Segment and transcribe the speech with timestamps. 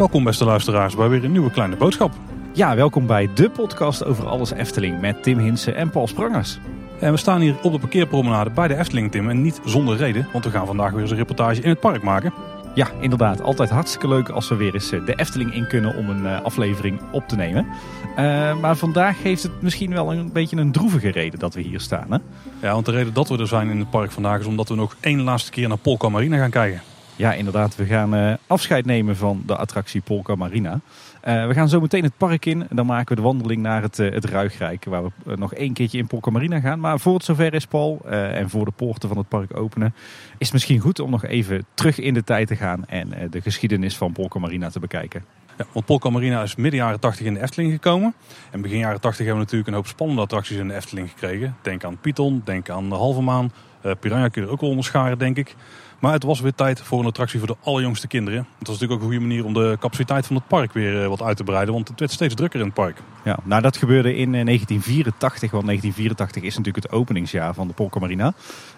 [0.00, 2.12] Welkom beste luisteraars bij weer een nieuwe kleine boodschap.
[2.52, 6.58] Ja, welkom bij de podcast over alles Efteling met Tim Hinsen en Paul Sprangers.
[7.00, 9.30] En we staan hier op de parkeerpromenade bij de Efteling, Tim.
[9.30, 12.02] En niet zonder reden, want we gaan vandaag weer eens een reportage in het park
[12.02, 12.32] maken.
[12.74, 13.42] Ja, inderdaad.
[13.42, 16.42] Altijd hartstikke leuk als we weer eens eh, de Efteling in kunnen om een eh,
[16.42, 17.66] aflevering op te nemen.
[18.10, 21.80] Uh, maar vandaag heeft het misschien wel een beetje een droevige reden dat we hier
[21.80, 22.06] staan.
[22.12, 22.18] Hè?
[22.66, 24.74] Ja, want de reden dat we er zijn in het park vandaag is omdat we
[24.74, 26.82] nog één laatste keer naar Polka Marina gaan kijken.
[27.16, 27.76] Ja, inderdaad.
[27.76, 30.80] We gaan uh, afscheid nemen van de attractie Polka Marina.
[31.24, 32.66] Uh, we gaan zo meteen het park in.
[32.70, 34.84] Dan maken we de wandeling naar het, uh, het Ruigrijk.
[34.84, 36.80] Waar we nog één keertje in Polka Marina gaan.
[36.80, 39.94] Maar voor het zover is, Paul, en voor de poorten van het park openen...
[40.38, 42.86] is het misschien goed om nog even terug in de tijd te gaan...
[42.86, 45.24] en de geschiedenis van Polka Marina te bekijken.
[45.58, 48.14] Ja, want Polka Marina is midden jaren 80 in de Efteling gekomen.
[48.50, 51.56] En begin jaren 80 hebben we natuurlijk een hoop spannende attracties in de Efteling gekregen.
[51.62, 53.52] Denk aan Python, denk aan de Halve Maan.
[54.00, 55.56] Piranha kun je er ook wel onderscharen, denk ik.
[56.00, 58.46] Maar het was weer tijd voor een attractie voor de allerjongste kinderen.
[58.58, 61.22] Het was natuurlijk ook een goede manier om de capaciteit van het park weer wat
[61.22, 61.74] uit te breiden.
[61.74, 63.02] Want het werd steeds drukker in het park.
[63.24, 65.50] Ja, nou dat gebeurde in 1984.
[65.50, 68.32] Want 1984 is natuurlijk het openingsjaar van de Polka Marina.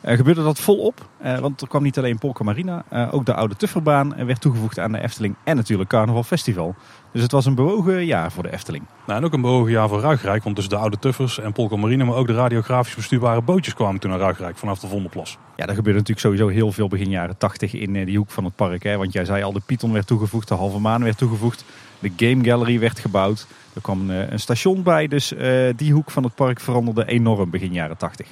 [0.04, 1.08] Uh, gebeurde dat volop.
[1.24, 2.84] Uh, want er kwam niet alleen Polka Marina.
[2.92, 5.34] Uh, ook de oude Tufferbaan werd toegevoegd aan de Efteling.
[5.44, 6.74] En natuurlijk Carnaval Festival.
[7.12, 8.84] Dus het was een bewogen jaar voor de Efteling.
[9.06, 10.42] Nou, en ook een bewogen jaar voor Ruigrijk.
[10.42, 14.00] Want tussen de oude Tuffers en Polka Marina, maar ook de radiografisch bestuurbare bootjes kwamen
[14.00, 15.38] toen naar Ruigrijk vanaf de Vondelplas.
[15.56, 18.56] Ja, er gebeurde natuurlijk sowieso heel veel begin jaren 80 in die hoek van het
[18.56, 18.82] park.
[18.82, 18.96] Hè?
[18.96, 21.64] Want jij zei al, de Python werd toegevoegd, de Halve Maan werd toegevoegd.
[21.98, 23.46] De Game Gallery werd gebouwd.
[23.74, 27.50] Er kwam een, een station bij, dus uh, die hoek van het park veranderde enorm
[27.50, 28.26] begin jaren 80.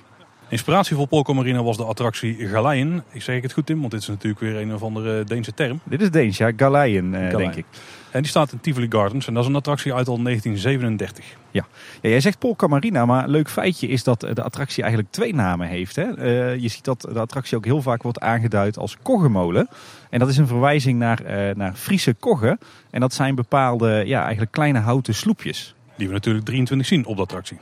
[0.51, 3.05] Inspiratie voor Polka Marina was de attractie Galeien.
[3.13, 5.81] Ik zeg het goed Tim, want dit is natuurlijk weer een of andere Deense term.
[5.85, 6.53] Dit is Deens, ja.
[6.57, 7.65] Galeien, uh, denk ik.
[8.11, 11.25] En die staat in Tivoli Gardens en dat is een attractie uit al 1937.
[11.51, 11.67] Ja,
[12.01, 15.69] ja jij zegt Polka Marina, maar leuk feitje is dat de attractie eigenlijk twee namen
[15.69, 15.97] heeft.
[15.97, 16.19] Hè?
[16.19, 19.69] Uh, je ziet dat de attractie ook heel vaak wordt aangeduid als koggemolen.
[20.11, 22.59] En dat is een verwijzing naar, uh, naar Friese koggen.
[22.91, 25.75] En dat zijn bepaalde, ja, eigenlijk kleine houten sloepjes.
[25.97, 27.59] Die we natuurlijk 23 zien op de attractie.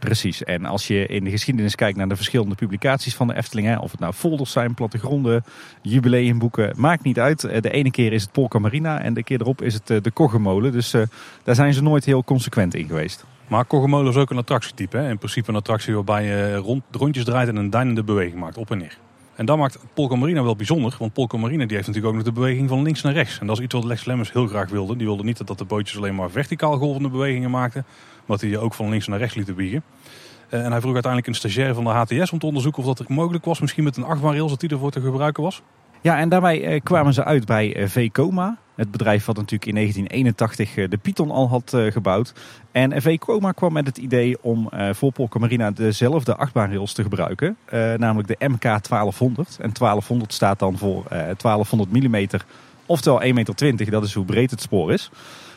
[0.00, 0.44] Precies.
[0.44, 3.76] En als je in de geschiedenis kijkt naar de verschillende publicaties van de Efteling, hè,
[3.76, 5.44] of het nou folders zijn, plattegronden,
[5.82, 7.40] jubileumboeken, maakt niet uit.
[7.40, 10.72] De ene keer is het Polka Marina en de keer erop is het de Koggemolen.
[10.72, 11.02] Dus uh,
[11.42, 13.24] daar zijn ze nooit heel consequent in geweest.
[13.48, 14.96] Maar Koggemolen is ook een attractietype.
[14.96, 15.10] Hè?
[15.10, 18.70] In principe een attractie waarbij je rond, rondjes draait en een deinende beweging maakt, op
[18.70, 18.98] en neer.
[19.34, 22.34] En dat maakt Polka Marina wel bijzonder, want Polka Marina die heeft natuurlijk ook nog
[22.34, 23.38] de beweging van links naar rechts.
[23.38, 24.96] En dat is iets wat Lex Lemmers heel graag wilde.
[24.96, 27.84] Die wilde niet dat de bootjes alleen maar verticaal golvende bewegingen maakten,
[28.30, 29.82] dat hij ook van links naar rechts lieten biegen.
[30.50, 33.08] Uh, en hij vroeg uiteindelijk een stagiair van de HTS om te onderzoeken of dat
[33.08, 35.62] mogelijk was, misschien met een achtbaanrails, dat die ervoor te gebruiken was.
[36.00, 38.58] Ja, en daarbij uh, kwamen ze uit bij uh, V-Coma.
[38.74, 42.32] Het bedrijf wat natuurlijk in 1981 de Python al had gebouwd.
[42.72, 47.56] En V-Coma kwam met het idee om voor Polka dezelfde achtbaanrails te gebruiken.
[47.96, 49.48] namelijk de MK 1200.
[49.60, 52.26] En 1200 staat dan voor 1200 mm,
[52.86, 53.90] oftewel 1,20 meter.
[53.90, 55.10] Dat is hoe breed het spoor is.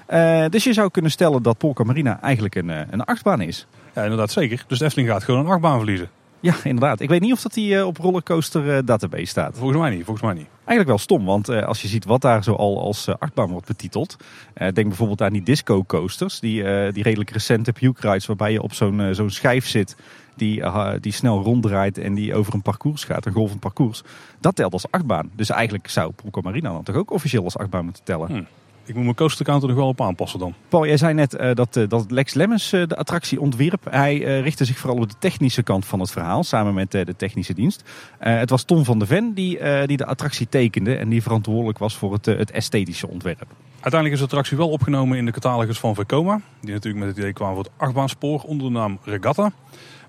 [0.10, 3.68] Uh, dus je zou kunnen stellen dat Polka Marina eigenlijk een, een achtbaan is.
[3.96, 4.64] Ja, inderdaad zeker.
[4.68, 6.10] Dus de Efteling gaat gewoon een achtbaan verliezen.
[6.40, 7.00] Ja, inderdaad.
[7.00, 9.58] Ik weet niet of dat die uh, op Rollercoaster Database staat.
[9.58, 10.48] Volgens mij niet, volgens mij niet.
[10.58, 14.16] Eigenlijk wel stom, want als je ziet wat daar zo al als achtbaan wordt betiteld.
[14.54, 18.74] denk bijvoorbeeld aan die disco coasters, die, die redelijk recente puke rides waarbij je op
[18.74, 19.96] zo'n zo'n schijf zit
[20.36, 20.64] die,
[21.00, 24.02] die snel ronddraait en die over een parcours gaat, een golvend parcours.
[24.40, 25.30] Dat telt als achtbaan.
[25.36, 28.28] Dus eigenlijk zou Polka Marina dan toch ook officieel als achtbaan moeten tellen.
[28.28, 28.48] Hmm.
[28.86, 30.54] Ik moet mijn coaster counter nog wel op aanpassen dan.
[30.70, 33.88] Paul, jij zei net uh, dat, uh, dat Lex Lemmens uh, de attractie ontwierp.
[33.90, 37.54] Hij richtte zich vooral op de technische kant van het verhaal, samen met de technische
[37.54, 37.84] dienst.
[38.20, 41.96] het was Tom van de Ven die, die de attractie tekende en die verantwoordelijk was
[41.96, 43.46] voor het, het esthetische ontwerp.
[43.72, 46.42] Uiteindelijk is de attractie wel opgenomen in de catalogus van Vekoma.
[46.62, 49.52] Die natuurlijk met het idee kwamen voor het achtbaanspoor onder de naam Regatta.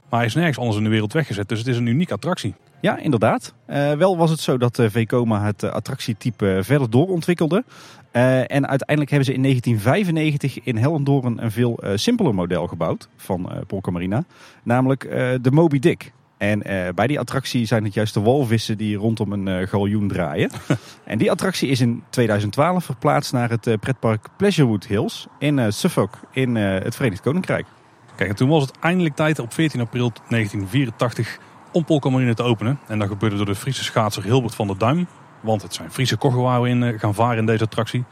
[0.08, 2.54] Maar hij is nergens anders in de wereld weggezet, dus het is een unieke attractie.
[2.84, 3.54] Ja, inderdaad.
[3.66, 7.64] Uh, wel was het zo dat uh, Vekoma het uh, attractietype verder doorontwikkelde.
[8.12, 13.90] en uiteindelijk hebben ze in 1995 in Hellendoorn een veel simpeler model gebouwd van Polka
[13.90, 14.24] Marina.
[14.62, 15.00] Namelijk
[15.42, 16.12] de Moby Dick.
[16.36, 16.62] En
[16.94, 20.50] bij die attractie zijn het juist de walvissen die rondom een galjoen draaien.
[21.04, 26.54] en die attractie is in 2012 verplaatst naar het pretpark Pleasurewood Hills in Suffolk in
[26.56, 27.66] het Verenigd Koninkrijk.
[28.16, 31.38] Kijk, en toen was het eindelijk tijd op 14 april 1984
[31.74, 32.78] om Marina te openen.
[32.86, 35.06] En dat gebeurde door de Friese schaatser Hilbert van der Duim.
[35.40, 38.04] Want het zijn Friese koggen waar we in gaan varen in deze attractie.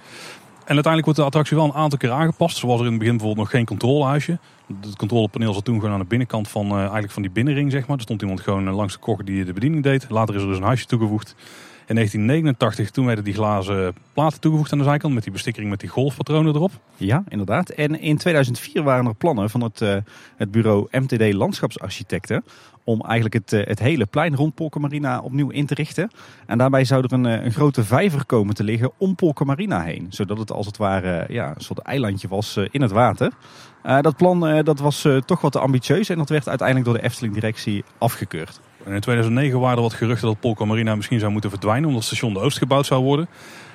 [0.65, 2.57] En uiteindelijk wordt de attractie wel een aantal keer aangepast.
[2.57, 4.39] Zo was er in het begin bijvoorbeeld nog geen controlehuisje.
[4.81, 7.71] Het controlepaneel zat toen gewoon aan de binnenkant van, uh, eigenlijk van die binnenring.
[7.71, 7.97] Zeg maar.
[7.97, 10.07] Er stond iemand gewoon langs de koggen die de bediening deed.
[10.09, 11.35] Later is er dus een huisje toegevoegd.
[11.87, 15.81] In 1989 toen werden die glazen platen toegevoegd aan de zijkant met die bestikkering met
[15.81, 16.73] die golfpatronen erop.
[16.97, 17.69] Ja, inderdaad.
[17.69, 19.79] En in 2004 waren er plannen van het,
[20.37, 22.45] het bureau MTD Landschapsarchitecten
[22.85, 26.11] om eigenlijk het, uh, het hele plein rond Polka Marina opnieuw in te richten.
[26.47, 29.83] En daarbij zou er een, uh, een grote vijver komen te liggen om Polka Marina
[29.83, 30.07] heen.
[30.09, 33.33] Zodat het als het ware ja, een soort eilandje was in het water.
[34.01, 37.85] dat plan dat was toch wat te ambitieus en dat werd uiteindelijk door de Efteling-directie
[37.99, 38.61] afgekeurd.
[38.85, 42.33] In 2009 waren er wat geruchten dat Polka Marina misschien zou moeten verdwijnen omdat station
[42.33, 43.29] de Oost gebouwd zou worden.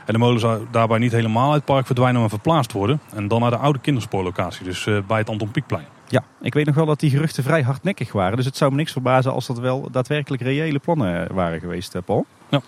[0.05, 2.99] En de molen zou daarbij niet helemaal uit het park verdwijnen, maar verplaatst worden.
[3.15, 5.96] En dan naar de oude kinderspoorlocatie, dus bij het Anton Pieckplein.
[6.09, 8.37] Ja, ik weet nog wel dat die geruchten vrij hardnekkig waren.
[8.37, 12.01] Dus het zou me niks verbazen als dat wel daadwerkelijk reële plannen waren geweest, eh,
[12.05, 12.25] Paul.
[12.49, 12.61] Ja.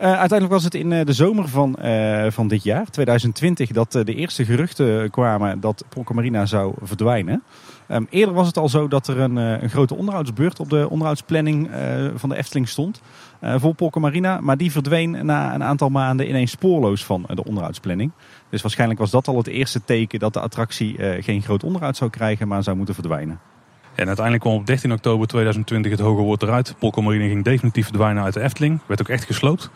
[0.00, 3.92] Uh, uiteindelijk was het in uh, de zomer van, uh, van dit jaar, 2020, dat
[3.92, 7.42] de eerste geruchten kwamen dat Polka Marina zou verdwijnen.
[7.88, 11.70] Um, eerder was het al zo dat er een, een grote onderhoudsbeurt op de onderhoudsplanning
[12.14, 13.00] van de Efteling stond.
[13.40, 18.10] voor Polka Marina, maar die verdween na een aantal maanden ineens spoorloos van de onderhoudsplanning.
[18.50, 22.10] Dus waarschijnlijk was dat al het eerste teken dat de attractie geen groot onderhoud zou
[22.10, 23.55] krijgen, maar zou moeten verdwijnen.
[23.96, 26.74] En uiteindelijk kwam op 13 oktober 2020 het hoge woord eruit.
[26.78, 28.80] Polka Marine ging definitief verdwijnen uit de Efteling.
[28.86, 29.70] Werd ook echt gesloopt.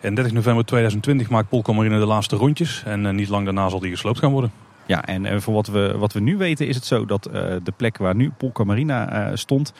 [0.00, 2.82] En 30 november 2020 maakt Polka Marine de laatste rondjes.
[2.84, 4.52] En uh, niet lang daarna zal die gesloopt gaan worden.
[4.86, 7.32] Ja, en uh, voor wat we, wat we nu weten is het zo dat uh,
[7.62, 9.72] de plek waar nu Polka Marina stond,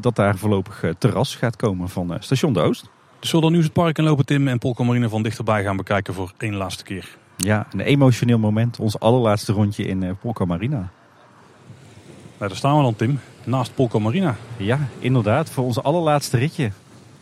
[0.00, 2.90] dat daar voorlopig terras gaat komen van station de Oost.
[3.20, 5.76] Dus zullen dan nu het park in lopen, Tim, en Polka Marine van dichterbij gaan
[5.76, 7.16] bekijken voor één laatste keer.
[7.36, 8.78] Ja, een emotioneel moment.
[8.78, 10.90] Ons allerlaatste rondje in Polka Marina.
[12.44, 13.20] Nou, daar staan we dan, Tim.
[13.44, 14.36] Naast Polka Marina.
[14.56, 15.50] Ja, inderdaad.
[15.50, 16.70] Voor onze allerlaatste ritje.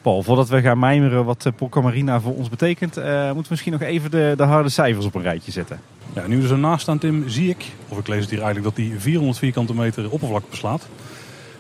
[0.01, 3.47] Paul, voordat we gaan mijmeren wat eh, Polka Marina voor ons betekent, uh, moeten we
[3.51, 5.81] misschien nog even de, de, harde cijfers op een rijtje zetten.
[6.13, 8.77] Ja, nu we er naast staan, Tim, zie ik, of ik lees het hier eigenlijk,
[8.77, 10.89] dat die 400 vierkante meter oppervlak beslaat.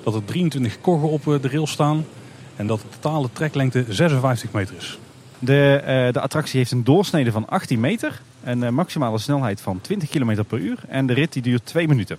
[0.02, 2.04] Dat er 23 koggen op eh, de rail staan
[2.56, 4.98] en dat de totale treklengte 56 meter is.
[5.38, 10.08] De, uh, de attractie heeft een doorsnede van 18 meter, een maximale snelheid van 20
[10.08, 12.18] km per uur en de rit die duurt 2 minuten.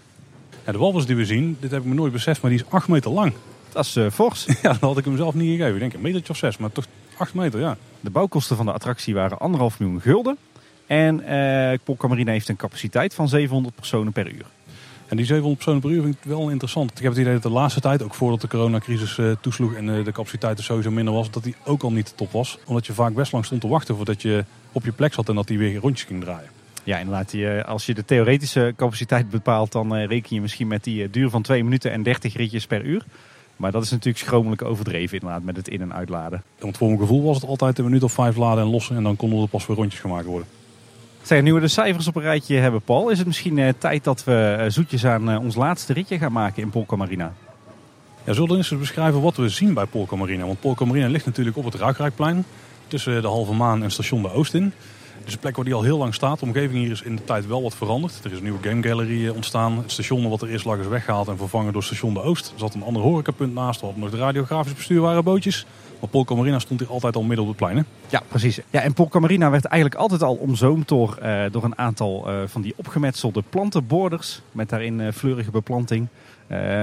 [0.65, 2.65] Ja, de walvis die we zien, dit heb ik me nooit beseft, maar die is
[2.69, 3.33] 8 meter lang.
[3.71, 4.45] Dat is uh, fors.
[4.61, 5.73] Ja, dat had ik hem zelf niet gegeven.
[5.73, 6.85] Ik denk een metertje of zes, maar toch
[7.17, 7.77] 8 meter, ja.
[7.99, 10.37] De bouwkosten van de attractie waren anderhalf miljoen gulden.
[10.85, 14.45] En uh, Polka Marina heeft een capaciteit van 700 personen per uur.
[15.07, 16.91] En die 700 personen per uur vind ik wel interessant.
[16.91, 19.87] Ik heb het idee dat de laatste tijd, ook voordat de coronacrisis uh, toesloeg en
[19.87, 22.57] uh, de capaciteit er sowieso minder was, dat die ook al niet top was.
[22.65, 25.35] Omdat je vaak best lang stond te wachten voordat je op je plek zat en
[25.35, 26.49] dat die weer rondjes ging draaien.
[26.83, 27.65] Ja, inderdaad.
[27.65, 31.63] Als je de theoretische capaciteit bepaalt, dan reken je misschien met die duur van 2
[31.63, 33.05] minuten en 30 ritjes per uur.
[33.55, 36.43] Maar dat is natuurlijk schromelijk overdreven inderdaad met het in- en uitladen.
[36.59, 39.03] Want voor mijn gevoel was het altijd een minuut of vijf laden en lossen en
[39.03, 40.47] dan konden er pas weer rondjes gemaakt worden.
[41.21, 44.03] Zeg, nu we de cijfers op een rijtje hebben, Paul, is het misschien uh, tijd
[44.03, 47.33] dat we uh, zoetjes aan uh, ons laatste ritje gaan maken in Polka Marina?
[48.23, 50.45] Ja, zullen we eens beschrijven wat we zien bij Polka Marina?
[50.45, 52.45] Want Polka Marina ligt natuurlijk op het Ruikrijkplein
[52.87, 54.73] tussen de Halve Maan en station de Oost in.
[55.23, 56.39] Het is een plek waar die al heel lang staat.
[56.39, 58.19] De omgeving hier is in de tijd wel wat veranderd.
[58.23, 59.77] Er is een nieuwe game gallery ontstaan.
[59.77, 62.51] Het station wat er eerst lag is weggehaald en vervangen door station de Oost.
[62.53, 63.81] Er zat een ander horecapunt naast.
[63.81, 65.65] Hadden nog de radiografisch bestuur waren bootjes.
[65.99, 67.77] Maar Polka Marina stond hier altijd al midden op het plein.
[67.77, 67.83] Hè?
[68.09, 68.59] Ja, precies.
[68.69, 72.41] Ja, en Polka Marina werd eigenlijk altijd al omzoomd door, uh, door een aantal uh,
[72.45, 74.41] van die opgemetselde plantenborders.
[74.51, 76.07] Met daarin uh, fleurige beplanting.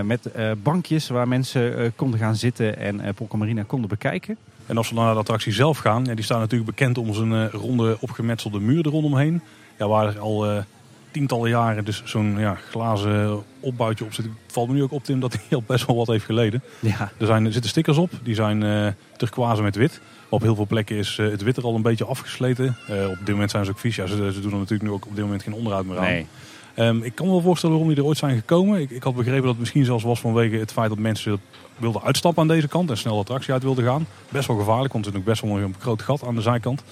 [0.04, 0.28] met
[0.62, 4.36] bankjes waar mensen konden gaan zitten en Polka Marina konden bekijken.
[4.70, 7.14] En als we dan naar de attractie zelf gaan, ja, die staat natuurlijk bekend om
[7.14, 9.42] zijn uh, ronde opgemetselde muur er rondomheen.
[9.78, 10.62] Ja, waar er al uh,
[11.10, 14.26] tientallen jaren dus zo'n ja, glazen opbouwtje op zit.
[14.46, 16.62] Valt me nu ook op, Tim, dat hij al best wel wat heeft geleden.
[16.80, 17.10] Ja.
[17.18, 18.86] Er, zijn, er zitten stickers op, die zijn uh,
[19.16, 20.00] turquoise met wit.
[20.28, 22.76] Op heel veel plekken is het wit er al een beetje afgesleten.
[22.88, 23.96] op dit moment zijn ze ook vies.
[23.96, 26.04] Ja, ze, ze doen er natuurlijk nu ook op dit moment geen onderhoud meer aan.
[26.04, 26.26] Nee.
[26.80, 28.80] Um, ik kan me wel voorstellen waarom die er ooit zijn gekomen.
[28.80, 31.40] Ik, ik, had begrepen dat het misschien zelfs was vanwege het feit dat mensen
[31.76, 34.06] wilden uitstappen aan deze kant en snel de attractie uit wilden gaan.
[34.28, 36.82] Best wel gevaarlijk, want er is ook best wel een groot gat aan de zijkant.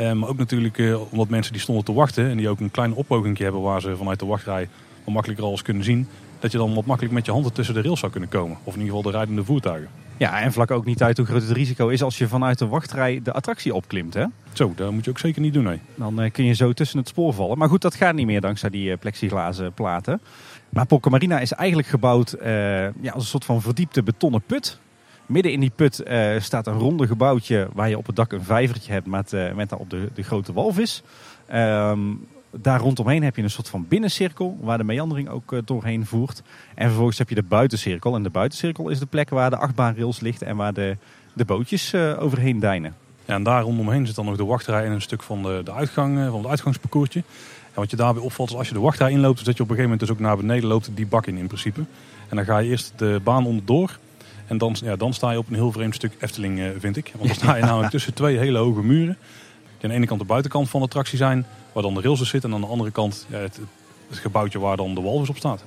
[0.00, 2.70] Um, maar ook natuurlijk uh, omdat mensen die stonden te wachten en die ook een
[2.70, 4.68] klein oppoging hebben waar ze vanuit de wachtrij
[5.04, 6.08] wat makkelijker alles kunnen zien.
[6.38, 8.56] Dat je dan wat makkelijk met je handen tussen de rails zou kunnen komen.
[8.64, 9.88] Of in ieder geval de rijdende voertuigen.
[10.20, 12.66] Ja, en vlak ook niet uit hoe groot het risico is als je vanuit de
[12.66, 14.14] wachtrij de attractie opklimt.
[14.14, 14.24] Hè?
[14.52, 15.64] Zo, dat moet je ook zeker niet doen.
[15.64, 15.80] Nee.
[15.94, 17.58] Dan uh, kun je zo tussen het spoor vallen.
[17.58, 20.20] Maar goed, dat gaat niet meer dankzij die uh, plexiglazen platen.
[20.68, 22.46] Maar Polka Marina is eigenlijk gebouwd uh,
[22.82, 24.78] ja, als een soort van verdiepte betonnen put.
[25.26, 26.02] Midden in die put
[26.38, 29.90] staat een ronde gebouwtje waar je op het dak een vijvertje hebt met, met daarop
[29.90, 31.02] de, de grote walvis.
[31.54, 36.42] Um, daar rondomheen heb je een soort van binnencirkel waar de meandering ook doorheen voert.
[36.74, 38.14] En vervolgens heb je de buitencirkel.
[38.14, 40.96] En de buitencirkel is de plek waar de achtbaanrails ligt en waar de,
[41.32, 42.94] de bootjes uh, overheen deinen.
[43.24, 45.72] Ja, en daar rondomheen zit dan nog de wachtrij en een stuk van de, de
[45.72, 47.22] uitgang, van het uitgangsparcoursje.
[47.72, 49.70] En wat je daarbij opvalt is als je de wachtrij inloopt, is dat je op
[49.70, 51.80] een gegeven moment dus ook naar beneden loopt die bak in in principe.
[52.28, 53.98] En dan ga je eerst de baan onderdoor.
[54.46, 57.12] En dan, ja, dan sta je op een heel vreemd stuk Efteling, eh, vind ik.
[57.16, 59.16] Want dan sta je namelijk tussen twee hele hoge muren.
[59.62, 62.28] Die aan de ene kant de buitenkant van de attractie zijn, waar dan de rails
[62.28, 62.50] zitten.
[62.50, 63.60] En aan de andere kant ja, het,
[64.08, 65.64] het gebouwtje waar dan de walvis op staat.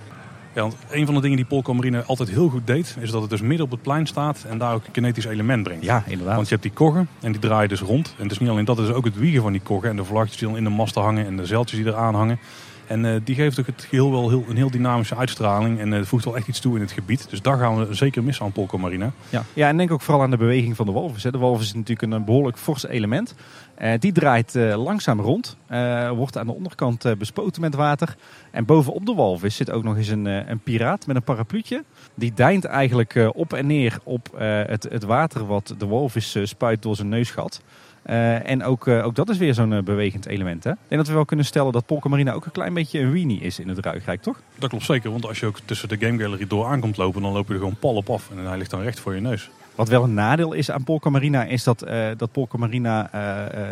[0.54, 3.22] Ja, want een van de dingen die Polka Marine altijd heel goed deed, is dat
[3.22, 5.84] het dus midden op het plein staat en daar ook een kinetisch element brengt.
[5.84, 6.36] Ja, inderdaad.
[6.36, 8.14] Want je hebt die koggen en die draaien dus rond.
[8.18, 9.96] En het is niet alleen dat, het is ook het wiegen van die koggen en
[9.96, 12.40] de vlaggetjes die dan in de masten hangen en de zeiltjes die eraan hangen.
[12.88, 16.04] En eh, die geeft ook het geheel wel heel, een heel dynamische uitstraling en uh,
[16.04, 17.30] voegt wel echt iets toe in het gebied.
[17.30, 19.12] Dus daar gaan we zeker missen aan Polka Marina.
[19.30, 19.44] Ja.
[19.54, 21.24] ja, en denk ook vooral aan de beweging van de walvis.
[21.24, 23.36] De walvis is natuurlijk een behoorlijk fors element.
[23.82, 25.58] Uh, die draait langzaam rond,
[26.16, 28.16] wordt aan de onderkant bespoten met water.
[28.52, 31.84] En bovenop de walvis zit ook nog eens een, een piraat met een parapluutje.
[32.16, 36.96] Die deint eigenlijk op en neer op het, het water wat de walvis spuit door
[36.96, 37.62] zijn neusgat.
[38.06, 40.64] Uh, en ook, uh, ook dat is weer zo'n uh, bewegend element.
[40.64, 40.72] Hè?
[40.72, 43.40] Ik denk dat we wel kunnen stellen dat Polka ook een klein beetje een weenie
[43.42, 44.42] is in het Ruigrijk, toch?
[44.60, 47.32] Dat klopt zeker, want als je ook tussen de Game Gallery door aankomt lopen, dan
[47.32, 48.30] loop je er gewoon pal op af.
[48.32, 49.50] En hij ligt dan recht voor je neus.
[49.76, 51.80] Wat wel een nadeel is aan Polka Marina, is dat,
[52.18, 53.10] dat Polka Marina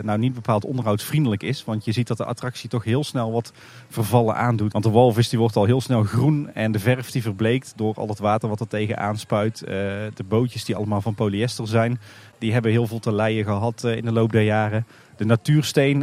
[0.02, 1.64] nou niet bepaald onderhoudsvriendelijk is.
[1.64, 3.54] Want je ziet dat de attractie toch heel snel wat
[3.90, 4.72] vervallen aandoet.
[4.72, 7.96] Want de walvis die wordt al heel snel groen en de verf die verbleekt door
[7.96, 9.60] al het water wat er tegen aanspuit.
[9.60, 12.00] de bootjes die allemaal van polyester zijn
[12.38, 14.86] die hebben heel veel te lijden gehad in de loop der jaren.
[15.18, 16.00] De natuursteen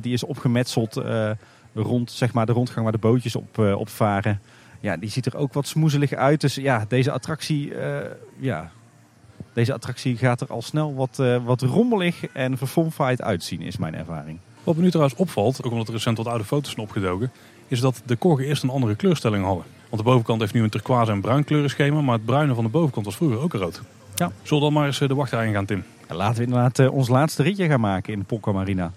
[0.00, 1.02] die is opgemetseld
[1.74, 4.40] rond zeg maar, de rondgang waar de bootjes op, op varen.
[4.80, 6.40] Ja, die ziet er ook wat smoezelig uit.
[6.40, 7.72] Dus ja, deze attractie,
[8.38, 8.70] ja,
[9.58, 14.38] deze attractie gaat er al snel wat, wat rommelig en verfomfaaid uitzien, is mijn ervaring.
[14.64, 17.30] Wat me nu trouwens opvalt, ook omdat er recent wat oude foto's zijn opgedoken,
[17.68, 19.64] is dat de korgen eerst een andere kleurstelling hadden.
[19.88, 22.70] Want de bovenkant heeft nu een turquoise en bruin kleurenschema, maar het bruine van de
[22.70, 23.82] bovenkant was vroeger ook rood.
[24.14, 24.30] Ja.
[24.42, 25.84] Zullen we dan maar eens de wachtrij gaan, Tim?
[26.08, 28.92] Laten we inderdaad uh, ons laatste ritje gaan maken in de Polka Marina.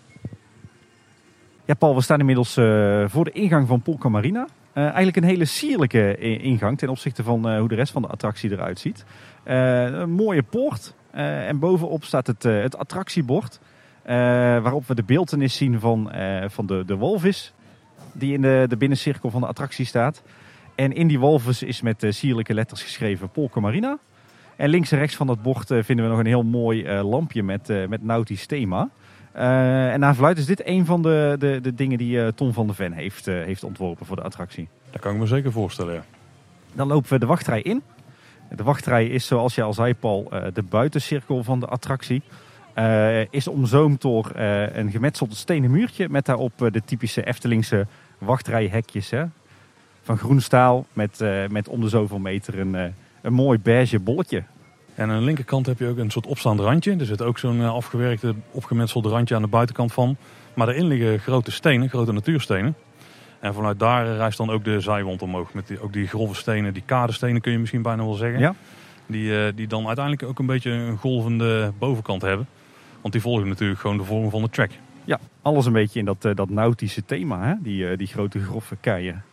[1.66, 4.48] Ja, Paul, we staan inmiddels uh, voor de ingang van Polka Marina.
[4.74, 8.52] Uh, eigenlijk een hele sierlijke ingang ten opzichte van hoe de rest van de attractie
[8.52, 9.06] eruit ziet.
[9.44, 13.60] een mooie poort en bovenop staat het, het attractiebord.
[14.64, 16.12] waarop we de beeltenis zien van,
[16.46, 17.54] van de, de walvis
[18.14, 20.24] die in de, de binnencirkel van de attractie staat.
[20.76, 24.00] En in die walvis is met sierlijke letters geschreven Polka Marina.
[24.62, 27.10] En links en rechts van dat bord eh, vinden we nog een heel mooi eh,
[27.10, 28.90] lampje met, eh, met nautisch thema.
[29.34, 32.76] En naar verluidt is dit een van de, de, de dingen die Tom van der
[32.76, 34.68] Ven heeft, heeft ontworpen voor de attractie.
[34.90, 36.04] Dat kan ik me zeker voorstellen, ja.
[36.74, 37.82] Dan lopen we de wachtrij in.
[38.56, 42.22] De wachtrij is, zoals je al zei, Paul, de buitencirkel van de attractie.
[42.76, 49.10] Uh, is omzoomd door uh, een gemetseld stenen muurtje met daarop de typische Eftelingse wachtrijhekjes.
[49.10, 49.24] Hè?
[50.02, 54.44] Van groen staal met, uh, met om de zoveel meter een, een mooi beige bolletje.
[54.96, 56.96] En aan de linkerkant heb je ook een soort opstaand randje.
[56.96, 60.18] Er zit ook zo'n eh, afgewerkte, opgemetselde randje aan de buitenkant van.
[60.54, 62.76] Maar daarin liggen grote stenen, grote natuurstenen.
[63.40, 65.54] En vanuit daar rijst dan ook de zijwand omhoog.
[65.54, 68.40] Met die, ook die grove stenen, die kadestenen kun je misschien bijna wel zeggen.
[68.40, 68.56] Ja.
[69.06, 72.48] Die, uh, die dan uiteindelijk ook een beetje een golvende bovenkant hebben.
[73.02, 74.72] Want die volgen natuurlijk gewoon de vorm van de track.
[75.06, 77.54] Ja, alles een beetje in dat, uh, dat nautische thema, hè?
[77.60, 79.24] Die, die grote grove keien.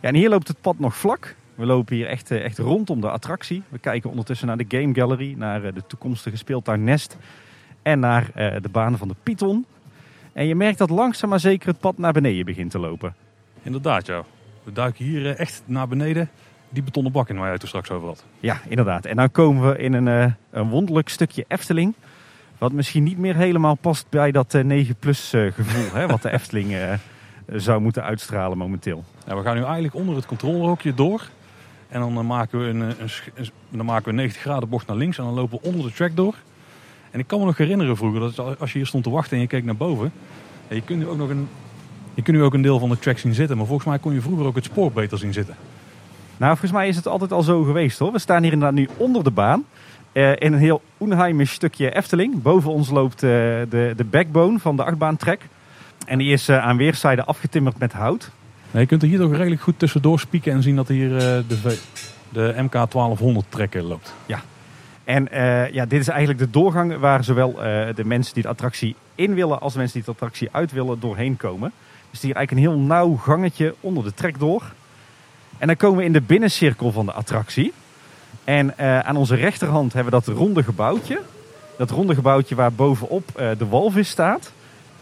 [0.00, 1.34] Ja, en hier loopt het pad nog vlak.
[1.58, 3.62] We lopen hier echt, eh, echt rondom de attractie.
[3.68, 7.16] We kijken ondertussen naar de Game Gallery, naar eh, de toekomstige speeltuin Nest
[7.82, 9.66] en naar eh, de banen van de Python.
[10.32, 13.14] En je merkt dat langzaam maar zeker het pad naar beneden begint te lopen.
[13.62, 14.22] Inderdaad, ja.
[14.62, 16.30] We duiken hier echt naar beneden
[16.68, 18.24] die betonnen bak in waar je het er straks over had.
[18.40, 19.04] Ja, inderdaad.
[19.04, 21.94] En dan komen we in een, een wonderlijk stukje Efteling.
[22.58, 26.76] Wat misschien niet meer helemaal past bij dat 9-plus gevoel hè, wat de Efteling
[27.46, 29.04] zou moeten uitstralen momenteel.
[29.26, 31.28] Ja, we gaan nu eigenlijk onder het controlehokje door.
[31.88, 35.18] En dan maken, we een, een, dan maken we een 90 graden bocht naar links
[35.18, 36.34] en dan lopen we onder de track door.
[37.10, 39.42] En ik kan me nog herinneren vroeger dat als je hier stond te wachten en
[39.42, 40.12] je keek naar boven.
[40.68, 41.48] Je kunt nu ook nog een,
[42.14, 43.56] je kunt nu ook een deel van de track zien zitten.
[43.56, 45.56] Maar volgens mij kon je vroeger ook het spoor beter zien zitten.
[46.36, 48.12] Nou, volgens mij is het altijd al zo geweest hoor.
[48.12, 49.64] We staan hier inderdaad nu onder de baan.
[50.12, 52.42] Uh, in een heel onheimisch stukje Efteling.
[52.42, 53.66] Boven ons loopt de,
[53.96, 55.48] de backbone van de achtbaantrek.
[56.06, 58.30] En die is aan weerszijden afgetimmerd met hout
[58.70, 61.78] je kunt er hier toch redelijk goed tussendoor spieken en zien dat hier uh, de,
[62.28, 64.14] de MK 1200 trekker loopt.
[64.26, 64.40] Ja,
[65.04, 68.48] en uh, ja, dit is eigenlijk de doorgang waar zowel uh, de mensen die de
[68.48, 71.72] attractie in willen als de mensen die de attractie uit willen doorheen komen.
[72.10, 74.62] Dus hier eigenlijk een heel nauw gangetje onder de trek door.
[75.58, 77.72] En dan komen we in de binnencirkel van de attractie.
[78.44, 81.20] En aan onze rechterhand hebben we dat ronde gebouwtje.
[81.78, 84.52] Dat ronde gebouwtje waar bovenop de walvis staat.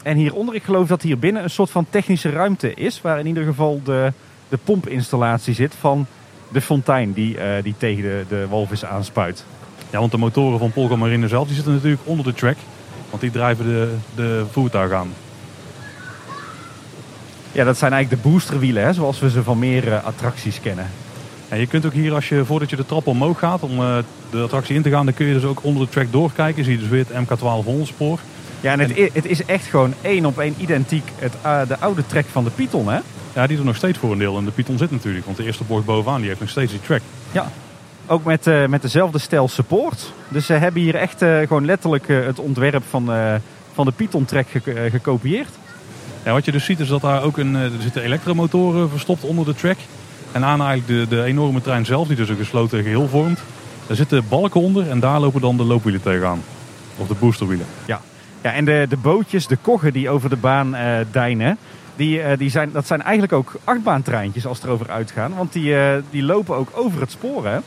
[0.06, 3.00] En hieronder, ik geloof dat hier binnen een soort van technische ruimte is.
[3.00, 4.12] Waar in ieder geval de,
[4.48, 6.06] de pompinstallatie zit van
[6.48, 9.44] de fontein die, uh, die tegen de, de walvis aanspuit.
[9.90, 12.56] Ja, want de motoren van Polka Marine zelf die zitten natuurlijk onder de track.
[13.10, 15.12] Want die drijven de, de voertuigen aan.
[17.52, 20.90] Ja, dat zijn eigenlijk de boosterwielen, hè, zoals we ze van meer uh, attracties kennen.
[21.48, 23.96] En je kunt ook hier, als je, voordat je de trap omhoog gaat om eh,
[24.30, 26.64] de attractie in te gaan, dan kun je dus ook onder de track doorkijken.
[26.64, 28.18] Zie je dus weer het MK1200 spoor.
[28.60, 32.06] Ja, en het, het is echt gewoon één op één identiek het, eh, de oude
[32.06, 32.98] track van de Python, hè?
[33.34, 35.24] Ja, die er nog steeds voor een deel in de Python zit natuurlijk.
[35.24, 37.00] Want de eerste bocht bovenaan die heeft nog steeds die track.
[37.32, 37.50] Ja.
[38.06, 40.12] Ook met, eh, met dezelfde stijl support.
[40.28, 43.10] Dus ze hebben hier echt eh, gewoon letterlijk het ontwerp van,
[43.74, 45.48] van de Python track ge- eh, gekopieerd.
[46.24, 49.44] Ja, wat je dus ziet is dat daar ook een, er zitten elektromotoren verstopt onder
[49.44, 49.76] de track.
[50.32, 53.40] En aan eigenlijk de, de enorme trein zelf, die dus een gesloten geheel vormt.
[53.86, 56.42] Daar zitten balken onder en daar lopen dan de loopwielen tegenaan.
[56.96, 57.66] Of de boosterwielen.
[57.84, 58.00] Ja,
[58.52, 61.58] en de, de bootjes, de koggen die over de baan eh deinen,
[61.96, 65.34] die, eh, die zijn, dat zijn eigenlijk ook achtbaantreintjes als het erover uitgaan.
[65.36, 67.58] Want die, eh, die lopen ook over het spoor, hè?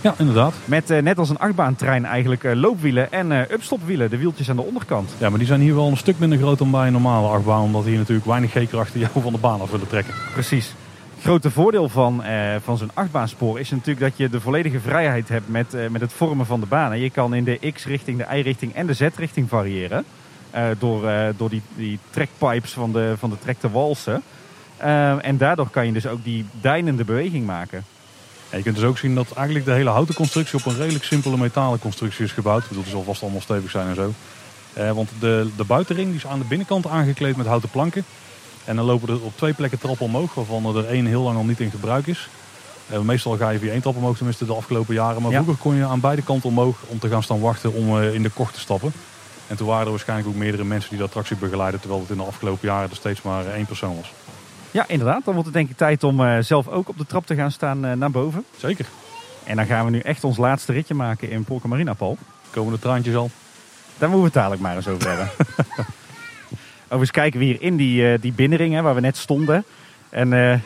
[0.00, 0.54] Ja, inderdaad.
[0.64, 5.14] Met net als een achtbaantrein eigenlijk loopwielen en eh upstopwielen, de wieltjes aan de onderkant.
[5.18, 7.62] Ja, maar die zijn hier wel een stuk minder groot dan bij een normale achtbaan.
[7.62, 10.14] Omdat hier natuurlijk weinig G-krachten jou van de baan af willen trekken.
[10.32, 10.74] Precies.
[11.16, 15.28] Het grote voordeel van, eh, van zo'n achtbaanspoor is natuurlijk dat je de volledige vrijheid
[15.28, 16.98] hebt met, eh, met het vormen van de banen.
[17.00, 20.04] Je kan in de X-richting, de Y-richting en de Z-richting variëren.
[20.50, 24.22] eh, door door die, die trekpipes van de, van de trek te walsen.
[25.20, 27.84] En daardoor kan je dus ook die deinende beweging maken.
[28.50, 31.04] En je kunt dus ook zien dat eigenlijk de hele houten constructie op een redelijk
[31.04, 32.62] simpele metalen constructie is gebouwd.
[32.62, 34.12] Ik bedoel, die zal vast allemaal stevig zijn en zo.
[34.94, 38.04] Want de, de buitenring die is aan de binnenkant aangekleed met houten planken.
[38.66, 41.44] En dan lopen er op twee plekken trappen omhoog, waarvan er één heel lang al
[41.44, 42.28] niet in gebruik is.
[42.88, 45.22] Eh, meestal ga je via één trap omhoog, tenminste de afgelopen jaren.
[45.22, 45.42] Maar Ja.
[45.42, 48.22] vroeger kon je aan beide kanten omhoog om te gaan staan wachten om eh, in
[48.22, 48.92] de kocht te stappen.
[49.46, 51.80] En toen waren er waarschijnlijk ook meerdere mensen die de attractie begeleiden.
[51.80, 54.12] Terwijl het in de afgelopen jaren er steeds maar één persoon was.
[54.70, 55.24] Ja, inderdaad.
[55.24, 57.50] Dan wordt het denk ik tijd om eh, zelf ook op de trap te gaan
[57.50, 58.44] staan naar boven.
[58.56, 58.86] Zeker.
[59.44, 62.18] En dan gaan we nu echt ons laatste ritje maken in Polka Marina, Paul.
[62.50, 63.30] Komen de traantjes al.
[63.98, 65.28] Daar moeten we het dadelijk maar eens over hebben.
[66.86, 69.64] Overigens kijken we hier in die, eh, die binnenring hè, waar we net stonden.
[70.08, 70.60] En eh, een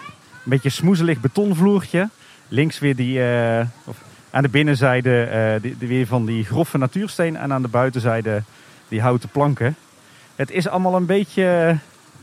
[0.44, 2.08] beetje smoezelig betonvloertje.
[2.48, 3.96] Links weer die, eh, of
[4.30, 7.36] aan de binnenzijde die, die weer van die grove natuursteen.
[7.36, 8.42] En aan de buitenzijde
[8.88, 9.76] die houten planken.
[10.36, 11.76] Het is allemaal een beetje,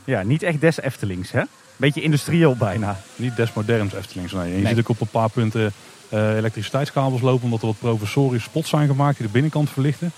[0.04, 1.32] ja, niet echt des Eftelings.
[1.32, 1.42] Hè?
[1.76, 3.00] Beetje industrieel bijna.
[3.16, 4.44] Niet des moderns Eftelings, nee.
[4.44, 4.68] En je Nee.
[4.68, 5.72] ziet ook op een paar punten
[6.12, 10.12] elektriciteitskabels lopen, omdat er wat professorische spots zijn gemaakt die de binnenkant verlichten.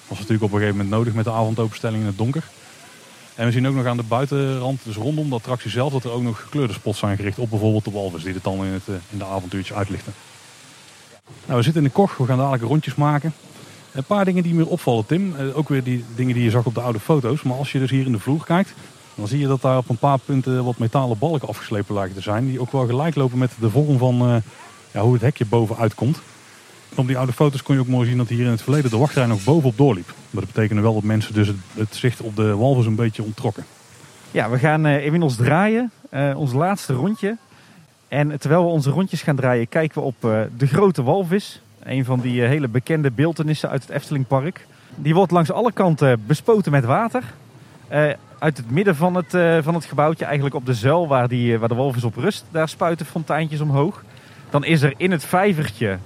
[0.00, 2.42] Dat was natuurlijk op een gegeven moment nodig met de avondopenstelling in het donker.
[3.36, 6.10] En we zien ook nog aan de buitenrand, dus rondom de attractie zelf, dat er
[6.10, 8.88] ook nog gekleurde spots zijn gericht op bijvoorbeeld de walvis, die het dan in, het,
[8.88, 10.14] eh, in de avontuurtje uitlichten.
[11.44, 13.34] Nou, we zitten in de koch, we gaan dadelijk rondjes maken.
[13.92, 15.36] Een paar dingen die me opvallen, Tim.
[15.36, 17.42] Eh, ook weer die dingen die je zag op de oude foto's.
[17.42, 18.74] Maar als je dus hier in de vloer kijkt,
[19.14, 22.22] dan zie je dat daar op een paar punten wat metalen balken afgeslepen lijken te
[22.22, 22.46] zijn.
[22.46, 24.36] Die ook wel gelijk lopen met de vorm van eh,
[24.92, 26.20] ja, hoe het hekje bovenuit komt.
[26.98, 28.96] Op die oude foto's kon je ook mooi zien dat hier in het verleden de
[28.96, 30.06] wachtrij nog bovenop doorliep.
[30.06, 33.64] Maar dat betekende wel dat mensen dus het, zicht op de walvis een beetje onttrokken.
[34.30, 35.90] Ja, we gaan eh, inmiddels draaien.
[36.10, 37.36] eh, ons laatste rondje.
[38.08, 41.60] En terwijl we onze rondjes gaan draaien, kijken we op eh, de grote walvis.
[41.82, 44.66] Een van die hele bekende beeldenissen uit het Eftelingpark.
[44.94, 47.22] Die wordt langs alle kanten bespoten met water.
[48.38, 49.30] Uit het midden van het,
[49.64, 52.68] van het gebouwtje, eigenlijk op de zuil waar, die, waar de walvis op rust, daar
[52.68, 54.04] spuiten fonteintjes omhoog.
[54.50, 55.98] Dan is er in het vijvertje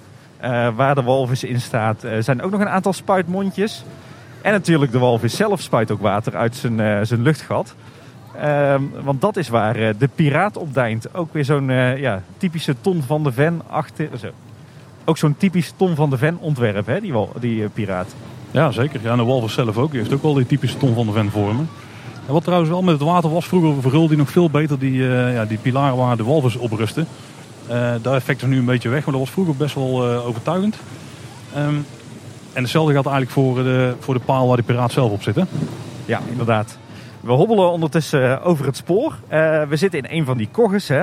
[0.75, 3.85] waar de walvis in staat, eh, zijn ook nog een aantal spuitmondjes.
[4.43, 7.75] En natuurlijk de walvis zelf spuit ook water uit zijn, eh, zijn luchtgat.
[8.41, 11.15] Ehm, want dat is waar eh, de piraat opdijnt.
[11.15, 14.09] Ook weer zo'n eh, ja, typische Ton van de Ven achter.
[14.21, 14.27] Zo.
[15.05, 18.15] Ook zo'n typisch Ton van de Ven ontwerp, hè, die, wal- die eh, piraat.
[18.51, 19.01] Ja, zeker.
[19.03, 19.91] Ja, en de walvis zelf ook.
[19.91, 21.69] Die heeft ook wel die typische Tom van de Ven vormen.
[22.27, 25.09] En wat trouwens wel met het water was, vroeger vergulde die nog veel beter die,
[25.09, 27.07] eh, ja, die pilaren waar de walvis op rusten.
[27.71, 30.27] Eh dat effect is nu een beetje weg, maar dat was vroeger best wel eh,
[30.27, 30.77] overtuigend.
[31.55, 31.75] Ehm,
[32.53, 35.35] en hetzelfde geldt eigenlijk voor de, voor de paal waar de piraat zelf op zit.
[35.35, 35.43] Hè?
[36.05, 36.79] Ja, inderdaad.
[37.21, 39.17] We hobbelen ondertussen eh, over het spoor.
[39.29, 40.89] Eh, we zitten in een van die kogges.
[40.89, 41.03] Hè.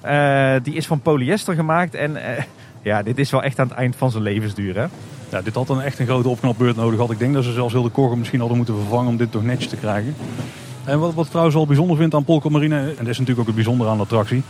[0.00, 1.94] Eh, die is van polyester gemaakt.
[1.94, 2.44] En eh,
[2.82, 4.76] ja, dit is wel echt aan het eind van zijn levensduur.
[4.76, 4.86] Hè.
[5.30, 7.10] Ja, dit had een echt een grote opknapbeurt nodig had.
[7.10, 9.42] Ik denk dat ze zelfs heel de koggen misschien hadden moeten vervangen om dit toch
[9.42, 10.14] netjes te krijgen.
[10.84, 13.38] En wat, wat ik trouwens wel bijzonder vind aan Polka Marine, en dat is natuurlijk
[13.38, 14.42] ook het bijzondere aan de attractie,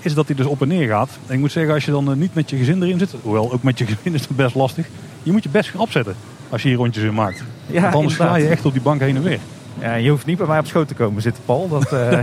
[0.00, 1.10] is dat hij dus op en neer gaat.
[1.26, 3.52] En ik moet zeggen, als je dan eh, niet met je gezin erin zit, hoewel
[3.52, 4.86] ook met je gezin is het best lastig,
[5.22, 6.14] je moet je best grap zetten
[6.48, 7.42] als je hier rondjes in maakt.
[7.66, 8.46] Ja, Want anders ga inderdaad.
[8.48, 9.38] je echt op die bank heen en weer.
[9.80, 11.68] Ja, je hoeft niet bij mij op schoot te komen zitten, Paul.
[11.68, 12.18] Dat, eh,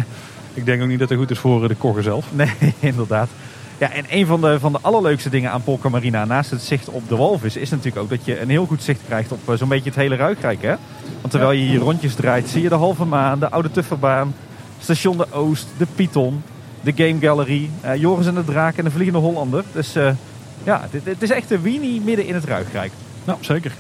[0.54, 2.26] Ik denk ook niet dat het goed is voor eh, de koggen zelf.
[2.32, 3.30] Nee, inderdaad.
[3.78, 6.90] Ja, en een van de, van de allerleukste dingen aan Polka Marina, naast het zicht
[6.90, 9.68] op de walvis, is natuurlijk ook dat je een heel goed zicht krijgt op zo'n
[9.70, 10.62] beetje het hele Ruikrijk.
[10.62, 10.76] Hè?
[11.20, 14.36] Want terwijl je hier rondjes draait, zie je de Halve Maan, de Oude Tufferbaan,
[14.80, 16.44] Station de Oost, de Python,
[16.82, 19.64] de Game Gallery, eh, Joris en de Draak en de Vliegende Hollander.
[19.72, 20.12] Dus eh,
[20.64, 22.92] ja, dit, het is echt een weenie midden in het Ruikrijk.
[23.24, 23.72] Nou, zeker.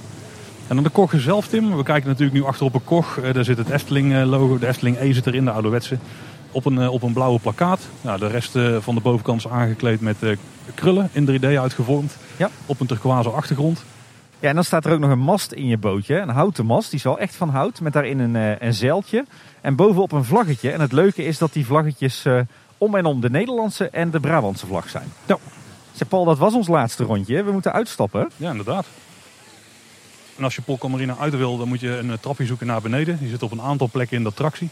[0.67, 1.77] En dan de koggen zelf, Tim.
[1.77, 3.17] We kijken natuurlijk nu achter op een kog.
[3.17, 4.60] Eh, daar zit het Efteling-logo.
[4.60, 5.97] De Efteling E zit erin, de ouderwetse.
[6.51, 7.79] op een, op een blauwe plakkaat.
[8.01, 10.17] Nou, de rest van de bovenkant is aangekleed met
[10.73, 12.17] krullen in 3D uitgevormd.
[12.38, 12.49] Ja.
[12.65, 13.83] Op een turquoise achtergrond.
[14.39, 16.15] Ja, en dan staat er ook nog een mast in je bootje.
[16.15, 17.81] Een houten mast, die is wel echt van hout.
[17.81, 19.25] Met daarin een, een zeiltje.
[19.62, 20.71] En bovenop een vlaggetje.
[20.71, 22.25] En het leuke is dat die vlaggetjes
[22.77, 25.11] om en om de Nederlandse en de Brabantse vlag zijn.
[25.25, 25.37] Ja.
[25.91, 27.43] Zeg Paul, dat was ons laatste rondje.
[27.43, 28.31] We moeten uitstappen.
[28.35, 28.85] Ja, inderdaad.
[30.37, 32.81] En als je Polka Marina uit wil, dan moet je een eh, trapje zoeken naar
[32.81, 33.17] beneden.
[33.19, 34.69] Die zit op een aantal plekken in de attractie.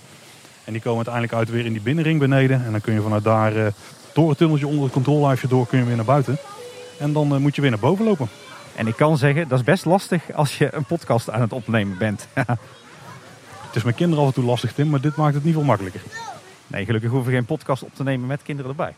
[0.64, 2.66] En die komen uiteindelijk uit weer in die binnenring beneden.
[2.66, 3.72] En dan kun je vanuit daar eh,
[4.14, 6.38] door het tunneltje onder het controlehuisje door kun je weer naar buiten.
[7.00, 8.30] En dan eh, moet je weer naar boven lopen.
[8.76, 11.98] En ik kan zeggen, dat is best lastig als je een podcast aan het opnemen
[11.98, 12.28] bent.
[13.66, 15.64] Het is met kinderen af en toe lastig, Tim, maar dit maakt het niet veel
[15.64, 16.02] makkelijker.
[16.68, 18.94] Nee, gelukkig hoeven we geen podcast op te nemen met kinderen erbij.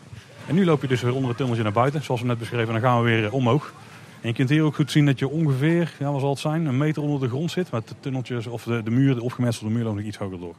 [0.48, 2.68] En nu loop je dus weer onder het tunneltje naar buiten, zoals we net beschreven.
[2.76, 3.74] En dan gaan we weer eh, omhoog.
[4.22, 6.66] En je kunt hier ook goed zien dat je ongeveer, ja, wat zal het zijn,
[6.66, 7.72] een meter onder de grond zit.
[7.72, 10.56] Met de tunneltjes of de, de muur, de opgemetselde muur, loopt nog iets hoger door.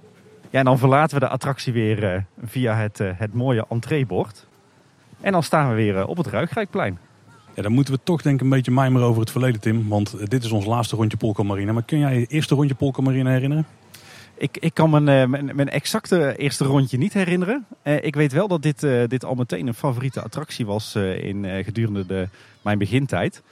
[0.50, 4.46] Ja, en dan verlaten we de attractie weer eh, via het, eh, het mooie entreebord.
[5.20, 6.98] En dan staan we weer op het Ruigrijkplein.
[7.54, 9.88] Ja, dan moeten we toch denk ik een beetje mijmeren over het verleden, Tim.
[9.88, 11.72] Want dit is ons laatste rondje Polka Marina.
[11.72, 13.66] Maar kun jij je eerste rondje Polka Marina herinneren?
[14.38, 17.66] Ik, ik kan mijn, eh, mijn, mijn exacte eerste rondje niet herinneren.
[17.82, 21.64] Eh, ik weet wel dat dit, eh, dit al meteen een favoriete attractie was in,
[21.64, 22.28] gedurende de,
[22.62, 23.42] mijn begintijd.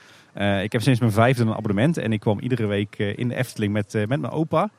[0.63, 3.73] Ik heb sinds mijn vijfde een abonnement en ik kwam iedere week in de Efteling
[3.73, 4.69] met, met mijn opa.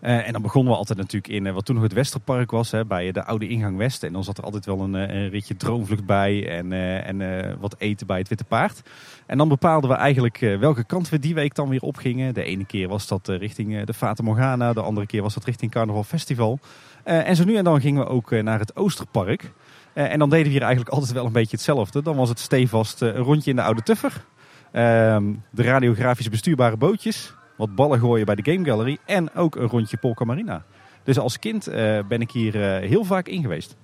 [0.00, 2.70] Eh, en dan begonnen we altijd natuurlijk in eh, wat toen nog het Westerpark was,
[2.70, 4.02] hè, bij de oude ingang West.
[4.02, 6.72] En dan zat er altijd wel een, eh, een ritje droomvlucht bij en,
[7.04, 8.82] en wat eten bij het Witte Paard.
[9.26, 12.34] En dan bepaalden we eigenlijk welke kant we die week dan weer opgingen.
[12.34, 15.70] De ene keer was dat richting de Fata Morgana, de andere keer was dat richting
[15.70, 16.58] Carnaval Festival.
[17.04, 19.52] En zo nu en dan gingen we ook naar het Oosterpark.
[19.92, 22.02] En dan deden we hier eigenlijk altijd wel een beetje hetzelfde.
[22.02, 24.24] Dan was het stevast een rondje in de Oude Tuffer.
[24.72, 27.34] Ehm, de radiografisch bestuurbare bootjes.
[27.60, 28.98] Wat ballen gooien bij de Game Gallery.
[29.06, 30.64] En ook een rondje Polka Marina.
[31.04, 33.76] Dus als kind eh, ben ik hier eh, heel vaak in geweest.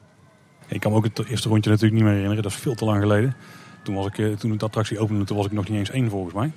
[0.68, 2.42] Ik kan me ook het eerste rondje natuurlijk niet meer herinneren.
[2.42, 3.36] Dat is veel te lang geleden.
[3.82, 6.10] Toen, was ik, eh, toen de attractie opende, toen was ik nog niet eens één
[6.10, 6.52] volgens mij.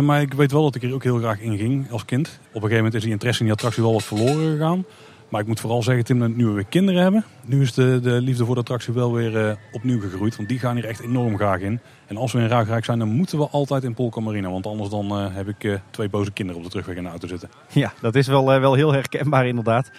[0.00, 2.28] Maar ik weet wel dat ik er ook heel graag in ging als kind.
[2.28, 4.84] Op een gegeven moment is die interesse in die attractie wel wat verloren gegaan.
[5.28, 8.00] Maar ik moet vooral zeggen, Tim, dat nu we weer kinderen hebben, nu is de,
[8.02, 10.36] de liefde voor de attractie wel weer eh, opnieuw gegroeid.
[10.36, 11.80] Want die gaan hier echt enorm graag in.
[12.06, 14.50] En als we in Ruigrijk zijn, dan moeten we altijd in Polka Marina.
[14.50, 17.08] Want anders dan eh, heb ik eh, twee boze kinderen op de terugweg in de
[17.08, 17.50] auto zitten.
[17.68, 19.90] Ja, dat is wel, wel heel herkenbaar inderdaad.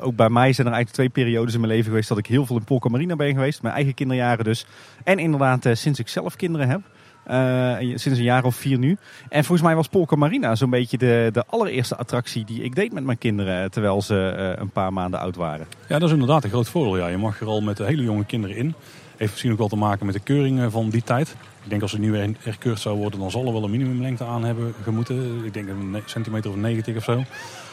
[0.00, 2.46] Ook bij mij zijn er eigenlijk twee periodes in mijn leven geweest dat ik heel
[2.46, 3.62] veel in Polka Marina ben geweest.
[3.62, 4.66] Mijn eigen kinderjaren dus.
[5.04, 6.80] En inderdaad sinds ik zelf kinderen heb.
[7.26, 8.96] Eh, sinds een jaar of vier nu.
[9.28, 12.92] En volgens mij was Polka Marina zo'n beetje de, de allereerste attractie die ik deed
[12.92, 13.62] met mijn kinderen.
[13.62, 15.66] eh, Terwijl ze eh, een paar maanden oud waren.
[15.88, 16.96] Ja, dat is inderdaad een groot voordeel.
[16.96, 17.06] Ja.
[17.06, 18.74] Je mag er al met hele jonge kinderen in.
[19.16, 21.36] Heeft misschien ook wel te maken met de keuring eh, van die tijd.
[21.62, 24.24] Ik denk als er nu weer herkeurd zou worden, dan zal er wel een minimumlengte
[24.24, 25.44] aan hebben gemoeten.
[25.44, 27.22] Ik denk een centimeter of 90 of zo.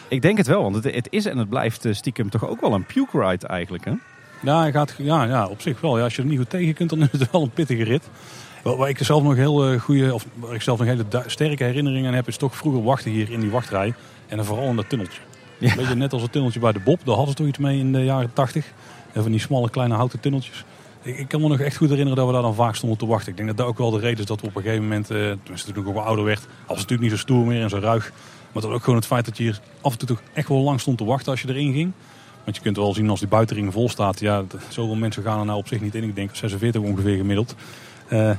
[0.08, 2.74] Ik denk het wel, want het, het is en het blijft stiekem toch ook wel
[2.74, 3.86] een puke ride eigenlijk.
[3.86, 3.92] Hè?
[4.42, 5.98] Ja, gaat, ja, ja, op zich wel.
[5.98, 8.10] Ja, als je er niet goed tegen kunt, dan is het wel een pittige rit.
[8.64, 12.08] Waar ik zelf nog heel eh, goede, of waar ik zelf nog hele sterke herinneringen
[12.08, 13.94] aan heb, is toch vroeger wachten hier in die wachtrij.
[14.28, 15.22] En dan vooral in dat tunneltje.
[15.58, 15.76] Ja.
[15.76, 17.00] Beetje net als het tunneltje bij de Bob.
[17.06, 18.66] Daar hadden ze toch iets mee in de jaren 80.
[19.14, 20.66] En van die smalle kleine houten tunneltjes.
[21.02, 23.30] Ik, kan me nog echt goed herinneren dat we daar dan vaak stonden te wachten.
[23.30, 25.10] Ik denk dat dat ook wel de reden is dat we op een gegeven moment,
[25.10, 27.62] eh, tenminste toen ik ook wel ouder werd, was het natuurlijk niet zo stoer meer
[27.62, 28.12] en zo ruig.
[28.52, 30.62] Maar dat ook gewoon het feit dat je hier af en toe toch echt wel
[30.62, 31.92] lang stond te wachten als je erin ging.
[32.44, 34.20] Want je kunt wel zien als die buitenring vol staat.
[34.20, 36.04] Ja, zoveel mensen gaan er nou op zich niet in.
[36.04, 37.56] Ik denk 46 ongeveer gemiddeld.
[38.08, 38.32] Eh,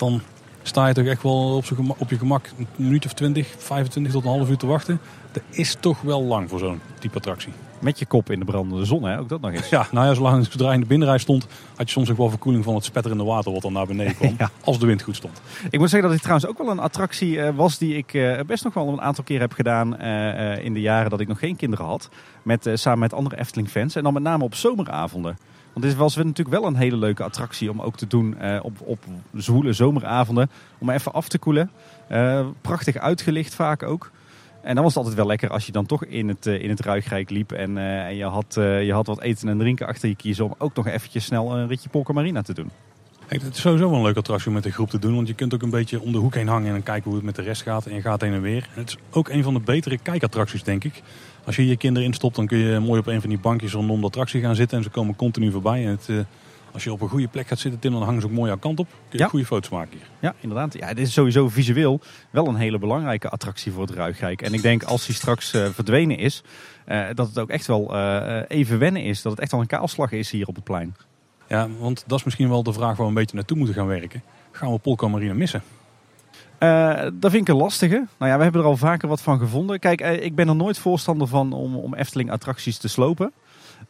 [0.00, 0.20] dan
[0.62, 4.24] sta je toch echt wel op, op je gemak een minuut of 20, 25 tot
[4.24, 5.00] een half uur te wachten.
[5.32, 7.52] Dat is toch wel lang voor zo'n type attractie.
[7.78, 9.18] Met je kop in de brandende zon, hè?
[9.18, 9.68] ook dat nog eens.
[9.68, 12.28] Ja, nou ja, zolang zodra je in de binnenrij stond, had je soms ook wel
[12.28, 14.34] verkoeling van het spetterende water wat dan naar beneden kwam.
[14.38, 14.50] Ja.
[14.64, 15.40] Als de wind goed stond.
[15.70, 18.40] Ik moet zeggen dat dit trouwens ook wel een attractie eh, was die ik eh,
[18.46, 21.38] best nog wel een aantal keer heb gedaan eh, in de jaren dat ik nog
[21.38, 22.08] geen kinderen had.
[22.42, 23.94] Met, samen met andere Efteling-fans.
[23.94, 25.36] En dan met name op zomeravonden.
[25.72, 28.80] Want dit was natuurlijk wel een hele leuke attractie om ook te doen eh, op,
[28.80, 28.98] op
[29.34, 30.50] zwoele zomeravonden.
[30.78, 31.70] Om even af te koelen.
[32.08, 34.10] Eh, prachtig uitgelicht vaak ook.
[34.62, 36.68] En dan was het altijd wel lekker als je dan toch in het, eh, in
[36.68, 37.52] het Ruigrijk liep.
[37.52, 40.74] En, en je, had, je had wat eten en drinken achter je kiezen om ook
[40.74, 42.70] nog eventjes snel een ritje Polka Marina te doen.
[43.26, 45.14] Het is sowieso wel een leuke attractie om met de groep te doen.
[45.14, 47.24] Want je kunt ook een beetje om de hoek heen hangen en kijken hoe het
[47.24, 47.86] met de rest gaat.
[47.86, 48.68] En je gaat heen en weer.
[48.70, 51.02] Het is ook een van de betere kijkattracties, denk ik.
[51.44, 54.00] Als je je kinderen instopt, dan kun je mooi op een van die bankjes rondom
[54.00, 54.76] de attractie gaan zitten.
[54.78, 55.84] En ze komen continu voorbij.
[55.84, 56.16] En het, eh,
[56.72, 58.58] als je op een goede plek gaat zitten, Tim, dan hangen ze ook mooi jouw
[58.58, 58.86] kant op.
[58.88, 59.28] Kun je Ja.
[59.28, 60.06] goede foto's maken hier.
[60.20, 60.74] Ja, inderdaad.
[60.74, 62.00] Ja, dit is sowieso visueel
[62.30, 64.42] wel een hele belangrijke attractie voor het Ruigrijk.
[64.42, 66.42] En ik denk als die straks eh, verdwenen is,
[66.84, 67.96] eh, dat het ook echt wel
[68.46, 69.22] even wennen is.
[69.22, 70.94] Dat het echt wel een kaalslag is hier op het plein.
[71.48, 73.86] Ja, want dat is misschien wel de vraag waar we een beetje naartoe moeten gaan
[73.86, 74.22] werken.
[74.50, 75.62] Gaan we Polka Marina missen?
[76.60, 78.06] Eh, dat vind ik een lastige.
[78.18, 79.78] Nou ja, we hebben er al vaker wat van gevonden.
[79.78, 83.32] Kijk, eh, ik ben er nooit voorstander van om, om Efteling attracties te slopen.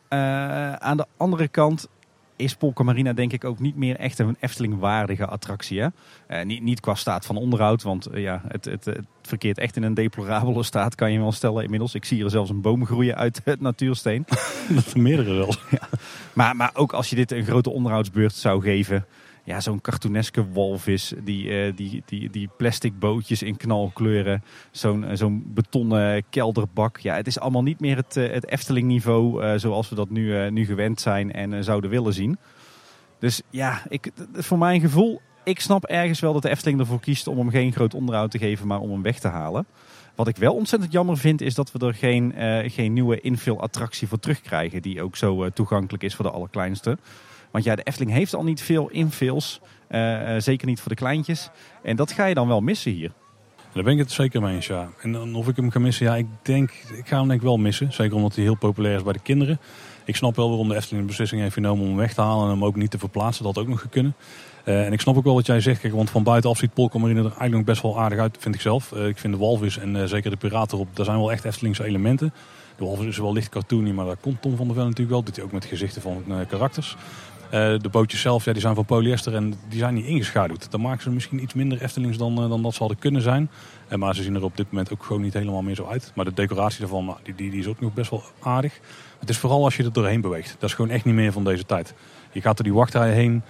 [0.09, 1.88] Uh, aan de andere kant
[2.37, 5.80] is Polka Marina denk ik ook niet meer echt een Efteling-waardige attractie.
[5.80, 5.88] Hè?
[6.28, 9.76] Uh, niet, niet qua staat van onderhoud, want uh, ja, het, het, het, verkeert echt
[9.76, 11.94] in een deplorabele staat, kan je wel stellen inmiddels.
[11.94, 14.24] Ik zie hier zelfs een boom groeien uit het natuursteen.
[14.74, 15.54] Dat meerdere wel.
[15.70, 15.88] Ja.
[16.33, 19.06] Maar, maar ook als je dit een grote onderhoudsbeurt zou geven,
[19.44, 25.50] ja, zo'n cartooneske walvis, die, uh, die, die, die plastic bootjes in knalkleuren, zo'n zo'n
[25.55, 26.98] betonnen kelderbak.
[26.98, 30.64] Ja, het is allemaal niet meer het, het Efteling niveau zoals we dat nu, nu
[30.64, 32.38] gewend zijn en zouden willen zien.
[33.18, 37.26] Dus ja, ik, voor mijn gevoel, ik snap ergens wel dat de Efteling ervoor kiest
[37.26, 39.66] om hem geen groot onderhoud te geven, maar om hem weg te halen.
[40.14, 42.35] Wat ik wel ontzettend jammer vind, is dat we er geen,
[42.70, 46.98] geen nieuwe infill-attractie voor terugkrijgen, die ook zo toegankelijk is voor de allerkleinste.
[47.50, 49.60] Want ja, de Efteling heeft al niet veel infills.
[49.90, 51.50] Uh, zeker niet voor de kleintjes.
[51.82, 53.12] En dat ga je dan wel missen hier.
[53.72, 54.88] Daar ben ik het zeker mee eens, ja.
[55.02, 57.56] En of ik hem ga missen, ja, ik denk, ik ga hem denk ik wel
[57.56, 57.92] missen.
[57.92, 59.60] Zeker omdat hij heel populair is bij de kinderen.
[60.04, 62.50] Ik snap wel waarom de Efteling beslissing heeft genomen om hem weg te halen en
[62.50, 63.44] hem ook niet te verplaatsen.
[63.44, 64.14] Dat had ook nog kunnen.
[64.64, 67.20] Uh, en ik snap ook wel wat jij zegt, kijk, want van buitenaf ziet Polkamarine
[67.20, 68.92] er eigenlijk best wel aardig uit, vind ik zelf.
[68.92, 72.32] Ik vind de walvis en zeker de piraten erop, daar zijn wel echt Eftelingse elementen.
[72.76, 75.18] De walvis is wel licht cartoony, maar daar komt Tom van der Vel natuurlijk wel.
[75.18, 76.96] Dat doet hij ook met gezichten van karakters.
[77.54, 80.70] Uh, de bootjes zelf ja, die zijn van polyester en die zijn niet ingeschaduwd.
[80.70, 83.50] Dan maken ze misschien iets minder Eftelings dan, uh, dan dat ze hadden kunnen zijn.
[83.88, 86.12] Uh, maar ze zien er op dit moment ook gewoon niet helemaal meer zo uit.
[86.14, 88.80] Maar de decoratie daarvan die, die, die is ook nog best wel aardig.
[89.18, 90.56] Het is vooral als je er doorheen beweegt.
[90.58, 91.94] Dat is gewoon echt niet meer van deze tijd.
[92.32, 93.42] Je gaat er die wachtrij heen.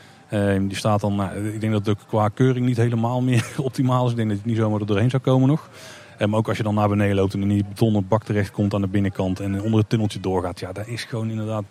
[0.69, 4.11] die staat dan, nou, ik denk dat het qua keuring niet helemaal meer optimaal is.
[4.11, 5.71] Ik denk dat je niet zomaar er doorheen zou komen nog.
[6.19, 8.75] Maar ook als je dan naar beneden loopt en in die betonnen bak terecht komt
[8.75, 10.61] aan de binnenkant en onder het tunneltje doorgaat.
[10.61, 11.65] Ja, daar is gewoon inderdaad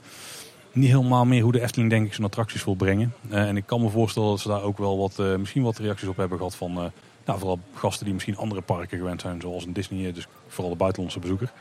[0.72, 3.14] niet helemaal meer hoe de Efteling denk ik zijn attracties wil brengen.
[3.32, 5.78] Uh, en ik kan me voorstellen dat ze daar ook wel wat, uh, misschien wat
[5.78, 6.92] reacties op hebben gehad van...
[7.30, 10.78] Nou, vooral gasten die misschien andere parken gewend zijn, zoals een Disney, dus vooral de
[10.78, 11.52] buitenlandse bezoeker.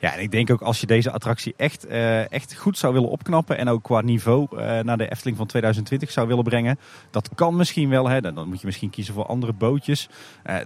[0.00, 3.58] Ja, en ik denk ook als je deze attractie echt, echt goed zou willen opknappen
[3.58, 4.48] en ook qua niveau
[4.82, 6.78] naar de Efteling van 2020 zou willen brengen,
[7.10, 8.08] dat kan misschien wel.
[8.08, 10.08] Hè, dan moet je misschien kiezen voor andere bootjes.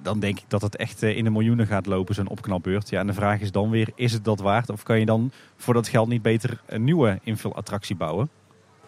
[0.03, 2.89] dan denk ik dat het echt in de miljoenen gaat lopen, zo'n opknapbeurt.
[2.89, 4.71] Ja, en de vraag is dan weer, is het dat waard?
[4.71, 8.29] Of kan je dan voor dat geld niet beter een nieuwe invulattractie bouwen?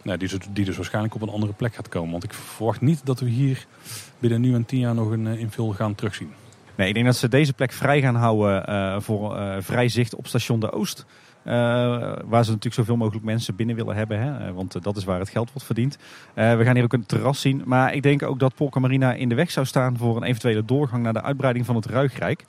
[0.03, 2.11] Nee, die, die dus waarschijnlijk op een andere plek gaat komen.
[2.11, 3.67] Want ik verwacht niet dat we hier
[4.23, 6.33] binnen nu en tien jaar nog een invul gaan terugzien.
[6.77, 10.15] Nee, ik denk dat ze deze plek vrij gaan houden uh, voor uh, vrij zicht
[10.15, 11.07] op station de Oost.
[11.45, 14.21] Waar ze natuurlijk zoveel mogelijk mensen binnen willen hebben.
[14.21, 14.53] Hè?
[14.53, 15.99] Want dat is waar het geld wordt verdiend.
[16.35, 17.63] we gaan hier ook een terras zien.
[17.65, 20.65] Maar ik denk ook dat Polka Marina in de weg zou staan voor een eventuele
[20.65, 22.45] doorgang naar de uitbreiding van het Ruigrijk.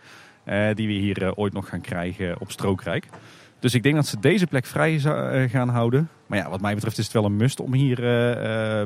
[0.73, 3.07] die we hier ooit nog gaan krijgen op Strookrijk.
[3.59, 4.99] Dus ik denk dat ze deze plek vrij
[5.49, 6.09] gaan houden.
[6.27, 7.97] Maar ja, wat mij betreft is het wel een must om hier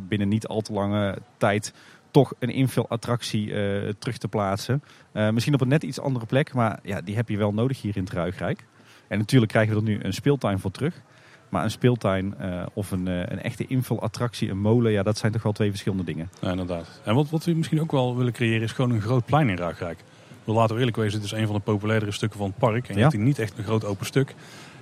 [0.08, 1.73] binnen niet al te lange tijd
[2.18, 4.84] toch een invulattractie uh, terug te plaatsen.
[5.14, 7.82] Uh, misschien op een net iets andere plek, maar ja, die heb je wel nodig
[7.82, 8.66] hier in het Ruigrijk.
[9.08, 11.02] En natuurlijk krijgen we er nu een speeltuin voor terug.
[11.50, 15.44] Maar een speeltuin uh, of een, een echte invulattractie, een molen, ja, dat zijn toch
[15.44, 16.30] wel twee verschillende dingen.
[16.42, 17.02] Ja, inderdaad.
[17.04, 19.58] En wat, wat we misschien ook wel willen creëren is gewoon een groot plein in
[19.58, 20.00] Ruigrijk.
[20.44, 22.88] Laten we eerlijk wezen, het is een van de populairdere stukken van het park.
[22.88, 23.08] En je ja.
[23.08, 24.36] hebt niet echt een groot open stuk.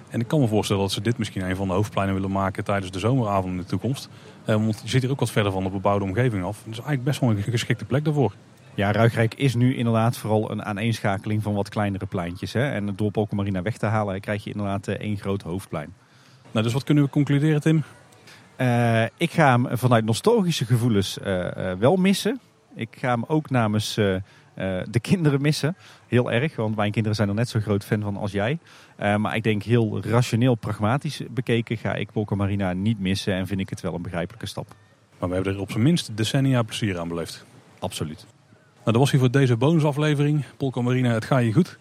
[0.09, 2.63] En ik kan me voorstellen dat ze dit misschien een van de hoofdpleinen willen maken
[2.63, 4.09] tijdens de zomeravond in de toekomst.
[4.45, 6.57] Eh, want je zit hier ook wat verder van de bebouwde omgeving af.
[6.57, 8.33] Dus eigenlijk best wel een geschikte plek daarvoor.
[8.75, 12.53] Ja, Ruigrijk is nu inderdaad vooral een aaneenschakeling van wat kleinere pleintjes.
[12.53, 12.71] Hè?
[12.71, 15.93] En door Polka weg te halen krijg je inderdaad eh, één groot hoofdplein.
[16.51, 17.83] Nou, dus wat kunnen we concluderen, Tim?
[18.57, 22.39] Uh, ik ga hem vanuit nostalgische gevoelens uh, wel missen.
[22.75, 23.99] Ik ga hem ook namens
[24.57, 25.75] uh, de kinderen missen.
[26.07, 28.59] Heel erg, want mijn kinderen zijn er net zo groot fan van als jij.
[28.99, 33.47] Uh, maar ik denk heel rationeel, pragmatisch bekeken ga ik Polka Marina niet missen en
[33.47, 34.67] vind ik het wel een begrijpelijke stap.
[35.19, 37.45] Maar we hebben er op zijn minst decennia plezier aan beleefd.
[37.79, 38.25] Absoluut.
[38.73, 40.45] Nou, dat was hier voor deze bonusaflevering.
[40.57, 41.77] Polka Marina, het gaat je goed.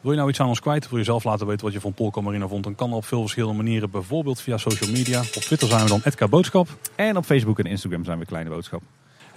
[0.00, 0.88] Wil je nou iets aan ons kwijt?
[0.88, 2.64] Wil je zelf laten weten wat je van Polka Marina vond?
[2.64, 3.90] Dan kan dat op veel verschillende manieren.
[3.90, 5.20] Bijvoorbeeld via social media.
[5.20, 6.68] Op Twitter zijn we dan Edka Boodschap.
[6.94, 8.82] En op Facebook en Instagram zijn we Kleine Boodschap.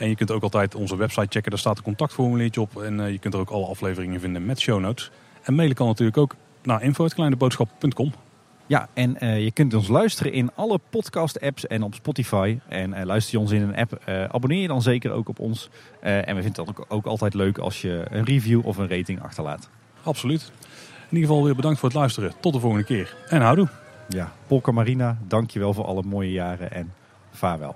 [0.01, 1.49] En je kunt ook altijd onze website checken.
[1.51, 2.81] Daar staat een contactformuliertje op.
[2.81, 5.11] En uh, je kunt er ook alle afleveringen vinden met show notes.
[5.41, 8.13] En mailen kan natuurlijk ook naar info.kleineboodschap.com.
[8.65, 12.59] Ja, en uh, je kunt ons luisteren in alle podcast-apps en op Spotify.
[12.67, 15.69] En uh, luister je ons in een app, abonneer je dan zeker ook op ons.
[15.99, 19.21] en we vinden het ook, ook altijd leuk als je een review of een rating
[19.21, 19.69] achterlaat.
[20.03, 20.51] Absoluut.
[21.09, 22.33] In ieder geval weer bedankt voor het luisteren.
[22.39, 23.15] Tot de volgende keer.
[23.27, 23.67] En houdoe.
[24.07, 26.93] Ja, Polka Marina, dankjewel voor alle mooie jaren en
[27.31, 27.75] vaarwel.